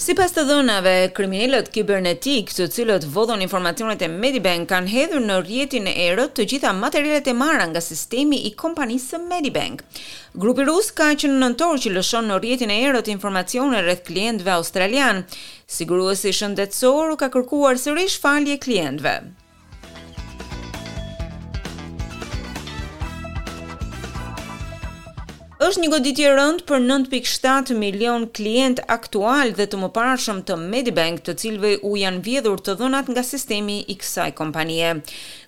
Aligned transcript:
Si 0.00 0.14
pas 0.16 0.32
të 0.32 0.46
dhënave, 0.48 0.92
kriminalët 1.16 1.66
kibernetik 1.74 2.48
të 2.56 2.64
cilët 2.72 3.02
vodhon 3.14 3.42
informacionet 3.44 4.00
e 4.06 4.06
Medibank 4.12 4.70
kanë 4.72 4.88
hedhur 4.88 5.20
në 5.26 5.36
rjetin 5.42 5.90
e 5.90 5.92
erët 6.06 6.32
të 6.38 6.46
gjitha 6.54 6.70
materialet 6.78 7.28
e 7.28 7.34
marra 7.40 7.66
nga 7.68 7.82
sistemi 7.84 8.38
i 8.48 8.52
kompanisë 8.62 9.20
Medibank. 9.26 9.82
Grupi 10.44 10.64
rus 10.70 10.88
ka 11.02 11.10
që 11.22 11.28
në 11.34 11.42
nëntor 11.44 11.84
që 11.84 11.92
lëshon 11.98 12.30
në 12.32 12.40
rjetin 12.46 12.72
e 12.72 12.80
erët 12.86 13.12
informacione 13.18 13.84
rreth 13.84 14.06
klientve 14.08 14.54
australian, 14.56 15.20
siguruesi 15.78 16.32
shëndetësor 16.40 17.12
u 17.18 17.20
ka 17.20 17.28
kërkuar 17.36 17.76
sërish 17.84 18.16
falje 18.24 18.56
klientve. 18.68 19.16
është 25.70 25.80
një 25.82 25.88
goditje 25.94 26.30
rënd 26.34 26.62
për 26.66 26.80
9.7 26.82 27.76
milion 27.78 28.24
klient 28.36 28.80
aktual 28.90 29.52
dhe 29.58 29.68
të 29.70 29.78
më 29.78 29.88
parëshëm 29.94 30.38
të 30.48 30.56
Medibank 30.60 31.20
të 31.26 31.34
cilve 31.42 31.70
u 31.86 31.92
janë 32.00 32.22
vjedhur 32.26 32.58
të 32.66 32.72
dhënat 32.80 33.10
nga 33.12 33.22
sistemi 33.26 33.76
i 33.92 33.94
kësaj 34.00 34.32
kompanie. 34.40 34.88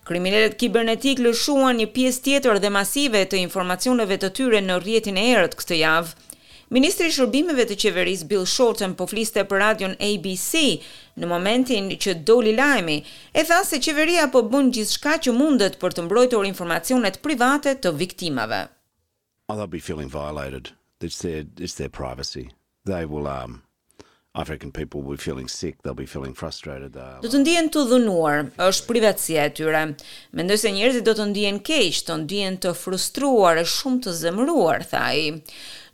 Kriminelet 0.06 0.52
kibernetik 0.60 1.18
lëshua 1.24 1.72
një 1.78 1.88
pjesë 1.96 2.22
tjetër 2.28 2.60
dhe 2.62 2.70
masive 2.76 3.22
të 3.32 3.40
informacioneve 3.42 4.18
të 4.22 4.30
tyre 4.38 4.60
në 4.66 4.76
rjetin 4.84 5.18
e 5.22 5.24
erët 5.34 5.56
këtë 5.62 5.78
javë. 5.80 6.12
Ministri 6.76 7.08
i 7.10 7.14
Shërbimeve 7.16 7.66
të 7.70 7.78
Qeverisë 7.82 8.28
Bill 8.30 8.46
Shorten 8.52 8.94
po 9.00 9.08
fliste 9.10 9.42
për 9.50 9.60
radion 9.64 9.96
ABC 10.06 10.62
në 11.18 11.32
momentin 11.34 11.88
që 12.04 12.14
doli 12.30 12.54
lajmi, 12.60 12.94
e 13.34 13.42
tha 13.50 13.58
se 13.68 13.82
qeveria 13.88 14.28
po 14.32 14.44
bën 14.54 14.70
gjithçka 14.78 15.16
që 15.26 15.34
mundet 15.40 15.80
për 15.82 15.98
të 15.98 16.06
mbrojtur 16.06 16.46
informacionet 16.54 17.18
private 17.26 17.74
të 17.82 17.92
viktimave 18.04 18.60
oh, 19.48 19.56
they'll 19.56 19.66
be 19.66 19.78
feeling 19.78 20.08
violated 20.08 20.70
it's 21.00 21.18
their 21.20 21.44
it's 21.58 21.74
their 21.74 21.88
privacy 21.88 22.50
they 22.84 23.04
will 23.04 23.26
um 23.26 23.62
African 24.34 24.72
people 24.72 25.02
will 25.02 25.10
be 25.10 25.18
feeling 25.22 25.46
sick, 25.46 25.82
they'll 25.82 25.92
be 25.92 26.06
feeling 26.08 26.32
frustrated. 26.32 26.94
Do 26.96 27.28
të 27.28 27.40
ndihen 27.42 27.66
të 27.68 27.82
dhunuar, 27.90 28.46
është 28.64 28.86
privatësia 28.88 29.42
e 29.44 29.50
tyre. 29.58 29.82
Mendoj 30.40 30.56
se 30.62 30.70
njerëzit 30.72 31.04
do 31.04 31.12
të 31.18 31.26
ndihen 31.34 31.58
keq, 31.68 31.98
të 32.08 32.16
ndihen 32.22 32.56
të 32.64 32.72
frustruar, 32.72 33.60
është 33.60 33.74
shumë 33.82 34.00
të 34.06 34.14
zemëruar, 34.22 34.86
tha 34.94 35.02
ai. 35.10 35.20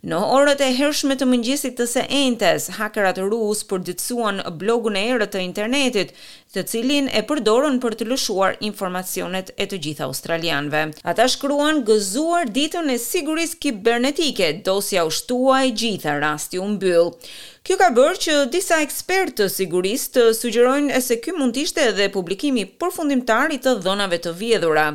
Në 0.07 0.17
orët 0.31 0.61
e 0.63 0.67
hershme 0.77 1.17
të 1.19 1.25
mëngjesit 1.27 1.73
të 1.75 1.85
së 1.91 2.05
entes, 2.15 2.69
hakerat 2.77 3.17
rusë 3.19 3.65
përditësuan 3.67 4.37
blogun 4.55 4.95
e 4.95 5.01
erët 5.11 5.33
të 5.33 5.41
internetit, 5.43 6.13
të 6.55 6.61
cilin 6.71 7.09
e 7.11 7.19
përdorën 7.27 7.81
për 7.83 7.97
të 7.99 8.05
lëshuar 8.07 8.55
informacionet 8.63 9.51
e 9.59 9.65
të 9.67 9.79
gjitha 9.83 10.05
australianve. 10.07 10.85
Ata 11.03 11.25
shkruan 11.33 11.81
gëzuar 11.89 12.47
ditën 12.55 12.87
e 12.95 12.95
sigurisë 13.09 13.59
kibernetike, 13.65 14.53
dosja 14.69 15.03
u 15.03 15.11
shtua 15.11 15.65
e 15.67 15.73
gjitha 15.81 16.15
rasti 16.23 16.63
u 16.63 16.69
mbyll. 16.77 17.11
Kjo 17.67 17.75
ka 17.81 17.89
bërë 17.99 18.21
që 18.23 18.35
disa 18.55 18.77
ekspertë 18.87 19.35
të 19.41 19.47
sigurisë 19.57 20.13
të 20.15 20.23
sugjerojnë 20.39 21.01
se 21.09 21.17
ky 21.19 21.35
mund 21.35 21.57
të 21.59 21.65
ishte 21.67 21.89
edhe 21.91 22.07
publikimi 22.15 22.63
përfundimtar 22.79 23.51
i 23.51 23.59
të 23.59 23.75
dhënave 23.83 24.21
të 24.23 24.31
vjedhura. 24.39 24.87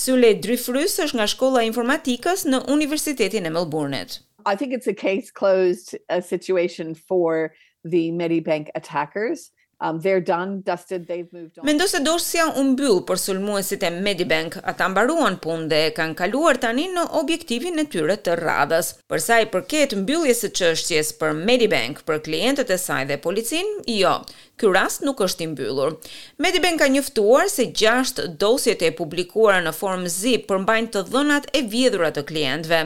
Sule 0.00 0.34
Dryfrys 0.42 0.98
është 1.06 1.20
nga 1.20 1.28
shkolla 1.36 1.62
informatikës 1.70 2.44
në 2.50 2.64
Universitetin 2.74 3.46
e 3.46 3.54
Melbourneit. 3.54 4.18
I 4.46 4.56
think 4.56 4.72
it's 4.72 4.86
a 4.86 4.94
case 4.94 5.30
closed 5.30 5.96
uh, 6.08 6.20
situation 6.20 6.94
for 6.94 7.52
the 7.84 8.10
Medibank 8.12 8.68
attackers 8.74 9.50
Um 9.82 9.98
they're 10.02 10.20
done, 10.20 10.60
dusted, 10.70 11.06
they've 11.08 11.30
moved 11.36 11.58
on. 11.58 11.64
Mendosa 11.64 12.02
Dorsia 12.04 12.44
u 12.60 12.64
mbyll 12.68 12.98
për 13.08 13.20
sulmuesit 13.22 13.82
e 13.82 13.90
Medibank. 14.04 14.58
Ata 14.70 14.88
mbaruan 14.92 15.38
punën 15.40 15.70
dhe 15.72 15.78
kanë 15.96 16.18
kaluar 16.20 16.58
tani 16.60 16.84
në 16.92 17.06
objektivin 17.22 17.80
e 17.80 17.86
tyre 17.94 18.18
të 18.20 18.36
radhës. 18.42 18.92
Për 19.08 19.24
sa 19.24 19.38
i 19.40 19.48
përket 19.48 19.96
mbylljes 20.02 20.44
së 20.44 20.52
çështjes 20.60 21.14
për 21.22 21.32
Medibank, 21.46 22.04
për 22.04 22.20
klientët 22.28 22.68
e 22.68 22.80
saj 22.86 23.06
dhe 23.08 23.16
policin, 23.24 23.78
jo. 23.88 24.18
Ky 24.60 24.68
rast 24.76 25.00
nuk 25.00 25.22
është 25.24 25.46
i 25.46 25.46
mbyllur. 25.54 25.94
Medibank 26.36 26.82
ka 26.82 26.90
njoftuar 26.92 27.48
se 27.48 27.64
gjashtë 27.72 28.26
dosjet 28.42 28.82
e 28.84 28.90
publikuara 28.92 29.62
në 29.64 29.72
formë 29.72 30.10
zip 30.12 30.44
përmbajnë 30.50 30.90
të 30.92 31.06
dhënat 31.08 31.46
e 31.56 31.62
vjedhura 31.72 32.10
të 32.12 32.26
klientëve. 32.28 32.82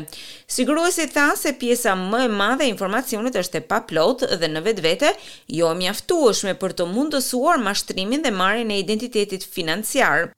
Siguruesi 0.55 1.09
tha 1.11 1.33
se 1.37 1.51
pjesa 1.59 1.97
më 1.99 2.21
e 2.29 2.29
madhe 2.31 2.63
e 2.69 2.71
informacionit 2.71 3.35
është 3.41 3.59
e 3.59 3.65
paplotë 3.73 4.37
dhe 4.39 4.53
në 4.55 4.63
vetvete 4.69 5.11
jo 5.51 5.73
e 5.75 5.81
mjaftueshme 5.81 6.55
për 6.63 6.77
të 6.79 6.84
të 6.85 6.93
mundësuar 6.93 7.61
mashtrimin 7.65 8.23
dhe 8.25 8.31
marrjen 8.35 8.71
e 8.71 8.79
identitetit 8.85 9.45
financiar. 9.57 10.31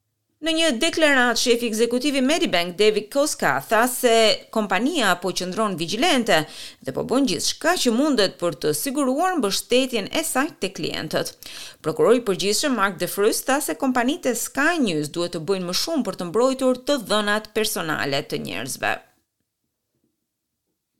Në 0.45 0.51
një 0.55 0.67
deklaratë, 0.79 1.39
shefi 1.43 1.65
ekzekutiv 1.71 2.15
i 2.15 2.21
Medibank 2.21 2.75
David 2.77 3.07
Koska 3.13 3.55
tha 3.67 3.87
se 3.89 4.13
kompania 4.53 5.15
po 5.19 5.31
qëndron 5.33 5.73
vigjilente 5.79 6.37
dhe 6.85 6.93
po 6.93 7.01
bën 7.09 7.25
gjithçka 7.27 7.73
që 7.83 7.93
mundet 7.97 8.35
për 8.41 8.59
të 8.61 8.73
siguruar 8.79 9.39
mbështetjen 9.39 10.11
e 10.13 10.21
saj 10.23 10.51
te 10.61 10.69
klientët. 10.79 11.33
Prokurori 11.81 12.21
i 12.21 12.25
përgjithshëm 12.27 12.77
Mark 12.79 12.99
DeFrost 13.01 13.49
tha 13.49 13.57
se 13.65 13.75
kompanitë 13.83 14.35
Sky 14.37 14.77
News 14.87 15.09
duhet 15.09 15.33
të 15.35 15.41
bëjnë 15.49 15.71
më 15.71 15.77
shumë 15.81 16.05
për 16.05 16.21
të 16.21 16.29
mbrojtur 16.29 16.83
të 16.87 16.99
dhënat 17.09 17.49
personale 17.57 18.21
të 18.29 18.39
njerëzve. 18.45 18.93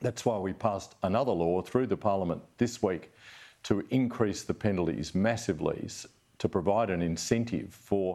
That's 0.02 0.26
why 0.26 0.40
we 0.42 0.54
passed 0.58 0.98
another 1.04 1.34
law 1.44 1.62
through 1.62 1.88
the 1.94 1.98
parliament 2.10 2.42
this 2.58 2.82
week 2.82 3.12
to 3.68 3.76
increase 4.00 4.42
the 4.44 4.54
penalties 4.68 5.14
massively 5.14 5.80
to 6.42 6.48
provide 6.56 6.90
an 6.96 7.02
incentive 7.14 7.70
for 7.90 8.10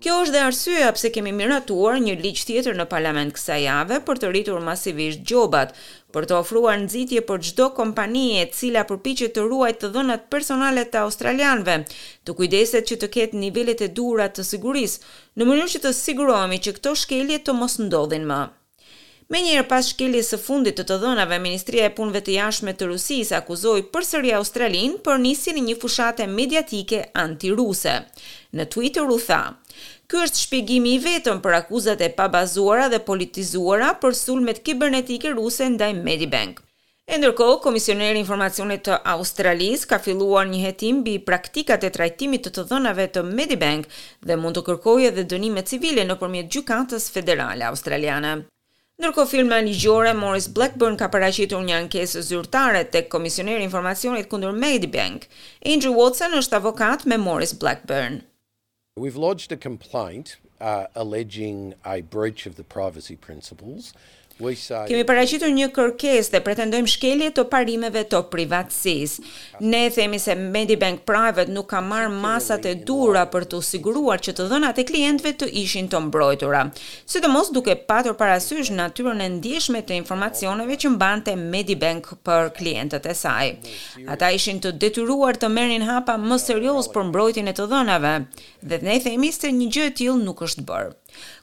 Kjo 0.00 0.14
është 0.22 0.32
dhe 0.34 0.42
arsyeja 0.48 0.92
pse 0.96 1.08
kemi 1.12 1.32
miratuar 1.36 1.98
një 2.00 2.14
ligj 2.20 2.44
tjetër 2.48 2.76
në 2.78 2.84
parlament 2.88 3.34
kësaj 3.36 3.56
jave 3.64 3.98
për 4.06 4.20
të 4.22 4.30
rritur 4.30 4.62
masivisht 4.64 5.24
gjobat, 5.28 5.74
për 6.14 6.28
të 6.30 6.38
ofruar 6.38 6.78
nxitje 6.86 7.20
për 7.28 7.42
çdo 7.50 7.66
kompani 7.76 8.22
e 8.40 8.46
cila 8.54 8.86
përpiqet 8.88 9.34
të 9.36 9.44
ruajë 9.44 9.76
të 9.82 9.90
dhënat 9.98 10.24
personale 10.32 10.86
të 10.88 11.02
australianëve, 11.04 11.76
të 12.24 12.36
kujdeset 12.38 12.88
që 12.92 13.00
të 13.02 13.12
ketë 13.18 13.42
nivelet 13.44 13.84
e 13.84 13.90
duhura 13.98 14.30
të 14.30 14.46
sigurisë, 14.54 15.00
në 15.36 15.50
mënyrë 15.52 15.72
që 15.76 15.84
të 15.84 15.94
sigurohemi 16.00 16.62
që 16.64 16.76
këto 16.78 16.96
shkelje 17.04 17.42
të 17.44 17.58
mos 17.60 17.80
ndodhin 17.84 18.30
më. 18.30 18.42
Me 19.34 19.40
njërë 19.42 19.62
pas 19.66 19.86
shkeljes 19.90 20.28
së 20.30 20.38
fundit 20.38 20.76
të 20.78 20.84
të 20.86 20.96
dhënave, 21.02 21.40
Ministria 21.42 21.88
e 21.88 21.92
Punve 21.96 22.20
të 22.22 22.36
Jashme 22.36 22.70
të 22.78 22.86
Rusis 22.86 23.32
akuzoi 23.34 23.80
për 23.96 24.04
sëri 24.08 24.30
Australin 24.38 24.92
për 25.08 25.16
nisin 25.24 25.56
një 25.68 25.74
fushate 25.82 26.26
mediatike 26.30 27.00
anti-ruse. 27.22 27.94
Në 28.54 28.66
Twitter 28.74 29.10
u 29.14 29.16
tha, 29.18 29.40
Ky 30.06 30.20
është 30.28 30.44
shpjegimi 30.44 30.92
i 30.94 31.02
vetëm 31.02 31.40
për 31.42 31.56
akuzat 31.58 32.04
e 32.06 32.10
pabazuara 32.14 32.86
dhe 32.92 33.02
politizuara 33.08 33.90
për 34.04 34.14
sulmet 34.20 34.62
kibernetike 34.68 35.34
ruse 35.34 35.66
ndaj 35.74 35.90
Medibank. 36.04 36.62
E 37.10 37.18
ndërkohë, 37.18 37.58
komisioneri 37.66 38.22
informacionit 38.22 38.86
të 38.86 39.00
Australis 39.16 39.82
ka 39.90 39.98
filluar 39.98 40.46
një 40.46 40.62
hetim 40.68 41.02
bi 41.08 41.18
praktikat 41.18 41.82
e 41.82 41.94
trajtimit 41.96 42.46
të 42.46 42.54
të 42.60 42.68
dhënave 42.70 43.10
të 43.18 43.26
Medibank 43.34 43.90
dhe 44.30 44.38
mund 44.44 44.54
të 44.54 44.64
kërkoj 44.70 45.06
edhe 45.10 45.26
dënime 45.36 45.66
civile 45.72 46.06
në 46.06 46.20
përmjet 46.22 46.50
gjukatës 46.54 47.12
federale 47.18 47.66
australiane. 47.74 48.38
Ndërko 48.98 49.24
firma 49.26 49.56
ligjore 49.60 50.12
Morris 50.14 50.46
Blackburn 50.54 50.94
ka 50.96 51.08
paraqitur 51.10 51.62
një 51.66 51.74
ankesë 51.80 52.20
zyrtare 52.28 52.84
tek 52.94 53.08
Komisioneri 53.10 53.64
i 53.64 53.66
Informacionit 53.66 54.28
kundër 54.30 54.54
Medibank. 54.54 55.24
Andrew 55.66 55.96
Watson 55.98 56.36
është 56.38 56.60
avokat 56.60 57.02
me 57.10 57.18
Morris 57.18 57.52
Blackburn. 57.64 58.20
We've 58.96 59.16
lodged 59.18 59.50
a 59.50 59.56
complaint 59.56 60.36
uh, 60.60 60.84
alleging 60.94 61.74
a 61.82 61.96
breach 62.02 62.46
of 62.46 62.54
the 62.54 62.62
privacy 62.62 63.16
principles. 63.26 63.90
Kemi 64.34 65.04
paraqitur 65.06 65.50
një 65.54 65.68
kërkesë 65.76 66.32
dhe 66.32 66.38
pretendojmë 66.42 66.90
shkelje 66.90 67.28
të 67.36 67.42
parimeve 67.52 68.00
të 68.10 68.18
privatësisë. 68.32 69.22
Ne 69.62 69.82
themi 69.94 70.18
se 70.18 70.34
Medibank 70.34 71.04
Private 71.06 71.52
nuk 71.54 71.68
ka 71.70 71.78
marrë 71.86 72.08
masat 72.10 72.66
e 72.66 72.72
duhura 72.88 73.22
për 73.30 73.46
të 73.52 73.60
siguruar 73.68 74.18
që 74.26 74.34
të 74.34 74.48
dhënat 74.50 74.80
e 74.82 74.86
klientëve 74.90 75.32
të 75.44 75.48
ishin 75.62 75.86
të 75.92 76.00
mbrojtura, 76.08 76.64
sidomos 77.14 77.52
duke 77.54 77.76
patur 77.86 78.16
parasysh 78.18 78.72
natyrën 78.74 79.22
e 79.22 79.30
ndjeshme 79.36 79.84
të 79.86 80.00
informacioneve 80.00 80.80
që 80.82 80.92
mbante 80.96 81.36
Medibank 81.38 82.10
për 82.26 82.50
klientët 82.58 83.06
e 83.06 83.14
saj. 83.20 83.52
Ata 84.16 84.32
ishin 84.34 84.58
të 84.58 84.74
detyruar 84.82 85.38
të 85.38 85.52
merrnin 85.54 85.86
hapa 85.86 86.18
më 86.18 86.40
serioz 86.48 86.90
për 86.96 87.06
mbrojtjen 87.12 87.54
e 87.54 87.56
të 87.60 87.70
dhënave, 87.70 88.14
dhe 88.66 88.82
ne 88.82 88.98
themi 89.06 89.30
se 89.38 89.54
një 89.60 89.70
gjë 89.78 89.88
e 89.92 89.96
tillë 90.02 90.26
nuk 90.26 90.42
është 90.50 90.66
bërë. 90.72 90.92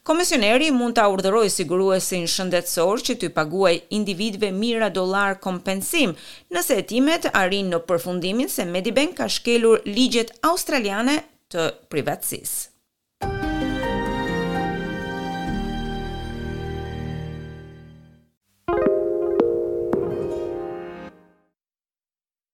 Komisioneri 0.07 0.69
mund 0.77 0.97
të 0.97 1.03
urdhëroj 1.15 1.45
siguruesin 1.55 2.25
shëndetësor 2.35 3.03
që 3.09 3.17
të 3.23 3.29
paguaj 3.37 3.73
individve 3.99 4.51
mira 4.57 4.89
dolar 4.97 5.37
kompensim 5.45 6.15
nëse 6.57 6.79
etimet 6.83 7.29
arin 7.43 7.71
në 7.75 7.83
përfundimin 7.91 8.51
se 8.55 8.67
Medibank 8.73 9.17
ka 9.21 9.29
shkelur 9.37 9.85
ligjet 10.01 10.35
australiane 10.53 11.17
të 11.55 11.71
privatsisë. 11.93 12.70